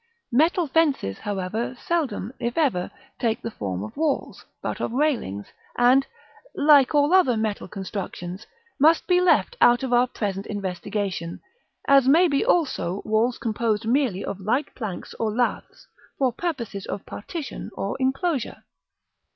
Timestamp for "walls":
3.95-4.43, 13.05-13.37